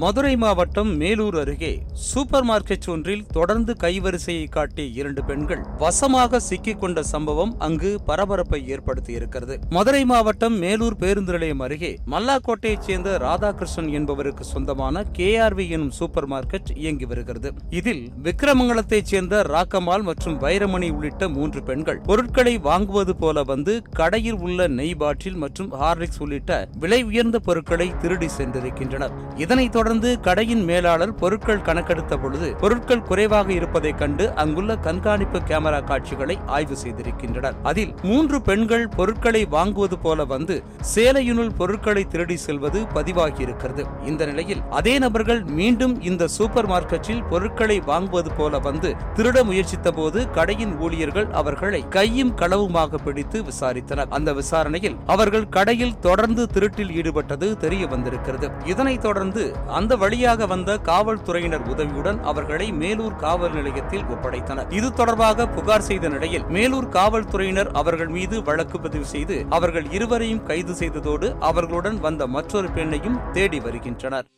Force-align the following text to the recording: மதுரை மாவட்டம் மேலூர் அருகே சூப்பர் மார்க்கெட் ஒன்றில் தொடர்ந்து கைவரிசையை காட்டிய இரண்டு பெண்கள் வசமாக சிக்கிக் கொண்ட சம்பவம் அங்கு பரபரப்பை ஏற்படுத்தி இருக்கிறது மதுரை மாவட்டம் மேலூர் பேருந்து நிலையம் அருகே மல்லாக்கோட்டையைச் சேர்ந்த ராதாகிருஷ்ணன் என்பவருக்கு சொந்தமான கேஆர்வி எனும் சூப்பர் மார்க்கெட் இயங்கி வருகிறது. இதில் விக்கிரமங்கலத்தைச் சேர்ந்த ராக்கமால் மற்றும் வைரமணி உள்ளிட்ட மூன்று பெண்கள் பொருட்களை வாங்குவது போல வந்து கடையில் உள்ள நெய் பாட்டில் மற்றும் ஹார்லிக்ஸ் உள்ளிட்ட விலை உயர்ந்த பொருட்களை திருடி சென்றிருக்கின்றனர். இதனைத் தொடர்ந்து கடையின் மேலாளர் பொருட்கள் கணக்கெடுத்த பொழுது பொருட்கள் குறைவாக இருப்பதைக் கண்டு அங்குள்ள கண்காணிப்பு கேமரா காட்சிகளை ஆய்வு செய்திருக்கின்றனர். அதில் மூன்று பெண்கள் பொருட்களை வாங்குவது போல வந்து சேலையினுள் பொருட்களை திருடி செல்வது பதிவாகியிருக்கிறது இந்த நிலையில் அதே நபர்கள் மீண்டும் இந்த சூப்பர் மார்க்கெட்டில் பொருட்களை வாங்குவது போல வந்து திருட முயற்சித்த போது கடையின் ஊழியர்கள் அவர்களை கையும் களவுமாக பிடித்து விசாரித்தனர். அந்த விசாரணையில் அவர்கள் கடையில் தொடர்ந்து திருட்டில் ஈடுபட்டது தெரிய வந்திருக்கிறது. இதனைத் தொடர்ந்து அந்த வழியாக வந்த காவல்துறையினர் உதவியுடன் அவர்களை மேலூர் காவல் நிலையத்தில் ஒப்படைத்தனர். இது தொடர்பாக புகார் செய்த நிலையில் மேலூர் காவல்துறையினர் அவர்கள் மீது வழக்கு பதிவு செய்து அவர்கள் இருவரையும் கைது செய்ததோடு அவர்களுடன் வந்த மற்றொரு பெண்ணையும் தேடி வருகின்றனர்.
மதுரை 0.00 0.32
மாவட்டம் 0.36 0.90
மேலூர் 1.00 1.36
அருகே 1.40 1.70
சூப்பர் 2.08 2.44
மார்க்கெட் 2.44 2.86
ஒன்றில் 2.92 3.24
தொடர்ந்து 3.32 3.72
கைவரிசையை 3.80 4.44
காட்டிய 4.48 5.00
இரண்டு 5.00 5.22
பெண்கள் 5.24 5.62
வசமாக 5.78 6.40
சிக்கிக் 6.48 6.78
கொண்ட 6.78 7.02
சம்பவம் 7.02 7.52
அங்கு 7.66 7.90
பரபரப்பை 8.08 8.60
ஏற்படுத்தி 8.74 9.12
இருக்கிறது 9.12 9.54
மதுரை 9.76 10.02
மாவட்டம் 10.04 10.56
மேலூர் 10.62 10.96
பேருந்து 11.02 11.32
நிலையம் 11.32 11.64
அருகே 11.66 11.90
மல்லாக்கோட்டையைச் 12.12 12.86
சேர்ந்த 12.88 13.16
ராதாகிருஷ்ணன் 13.24 13.90
என்பவருக்கு 13.98 14.46
சொந்தமான 14.52 15.02
கேஆர்வி 15.18 15.66
எனும் 15.68 15.92
சூப்பர் 15.98 16.28
மார்க்கெட் 16.32 16.70
இயங்கி 16.76 17.08
வருகிறது. 17.12 17.52
இதில் 17.80 18.04
விக்கிரமங்கலத்தைச் 18.28 19.12
சேர்ந்த 19.12 19.42
ராக்கமால் 19.54 20.06
மற்றும் 20.10 20.38
வைரமணி 20.46 20.90
உள்ளிட்ட 20.98 21.28
மூன்று 21.36 21.62
பெண்கள் 21.62 22.00
பொருட்களை 22.08 22.54
வாங்குவது 22.68 23.16
போல 23.24 23.44
வந்து 23.52 23.76
கடையில் 24.00 24.40
உள்ள 24.46 24.68
நெய் 24.78 24.96
பாட்டில் 25.04 25.40
மற்றும் 25.44 25.70
ஹார்லிக்ஸ் 25.82 26.22
உள்ளிட்ட 26.22 26.62
விலை 26.78 27.02
உயர்ந்த 27.02 27.38
பொருட்களை 27.50 27.90
திருடி 27.98 28.30
சென்றிருக்கின்றனர். 28.38 29.14
இதனைத் 29.36 29.72
தொடர்ந்து 29.72 29.88
கடையின் 29.98 30.64
மேலாளர் 30.64 31.14
பொருட்கள் 31.14 31.62
கணக்கெடுத்த 31.62 32.16
பொழுது 32.16 32.54
பொருட்கள் 32.54 33.02
குறைவாக 33.02 33.52
இருப்பதைக் 33.52 33.98
கண்டு 33.98 34.34
அங்குள்ள 34.34 34.76
கண்காணிப்பு 34.76 35.38
கேமரா 35.38 35.84
காட்சிகளை 35.84 36.38
ஆய்வு 36.46 36.76
செய்திருக்கின்றனர். 36.84 37.52
அதில் 37.62 37.94
மூன்று 38.02 38.42
பெண்கள் 38.42 38.88
பொருட்களை 38.88 39.46
வாங்குவது 39.46 39.92
போல 40.02 40.24
வந்து 40.24 40.62
சேலையினுள் 40.94 41.50
பொருட்களை 41.58 42.04
திருடி 42.04 42.36
செல்வது 42.36 42.80
பதிவாகியிருக்கிறது 42.94 44.06
இந்த 44.06 44.26
நிலையில் 44.26 44.62
அதே 44.70 44.98
நபர்கள் 44.98 45.44
மீண்டும் 45.44 46.02
இந்த 46.02 46.28
சூப்பர் 46.28 46.68
மார்க்கெட்டில் 46.68 47.28
பொருட்களை 47.28 47.80
வாங்குவது 47.80 48.28
போல 48.36 48.58
வந்து 48.58 48.94
திருட 49.14 49.42
முயற்சித்த 49.44 49.92
போது 49.92 50.30
கடையின் 50.30 50.78
ஊழியர்கள் 50.78 51.30
அவர்களை 51.30 51.88
கையும் 51.88 52.36
களவுமாக 52.36 52.94
பிடித்து 53.04 53.42
விசாரித்தனர். 53.42 54.08
அந்த 54.08 54.32
விசாரணையில் 54.32 54.96
அவர்கள் 55.06 55.48
கடையில் 55.48 55.98
தொடர்ந்து 55.98 56.46
திருட்டில் 56.54 56.90
ஈடுபட்டது 56.90 57.56
தெரிய 57.56 57.86
வந்திருக்கிறது. 57.86 58.50
இதனைத் 58.64 59.02
தொடர்ந்து 59.02 59.56
அந்த 59.80 59.96
வழியாக 60.02 60.46
வந்த 60.52 60.70
காவல்துறையினர் 60.88 61.68
உதவியுடன் 61.72 62.18
அவர்களை 62.30 62.66
மேலூர் 62.80 63.20
காவல் 63.24 63.54
நிலையத்தில் 63.58 64.08
ஒப்படைத்தனர். 64.14 64.70
இது 64.78 64.88
தொடர்பாக 65.00 65.46
புகார் 65.56 65.86
செய்த 65.88 66.08
நிலையில் 66.14 66.48
மேலூர் 66.56 66.88
காவல்துறையினர் 66.96 67.72
அவர்கள் 67.82 68.12
மீது 68.16 68.38
வழக்கு 68.48 68.78
பதிவு 68.86 69.06
செய்து 69.14 69.38
அவர்கள் 69.58 69.88
இருவரையும் 69.98 70.44
கைது 70.50 70.76
செய்ததோடு 70.82 71.30
அவர்களுடன் 71.50 71.98
வந்த 72.06 72.26
மற்றொரு 72.36 72.70
பெண்ணையும் 72.78 73.18
தேடி 73.36 73.60
வருகின்றனர். 73.66 74.28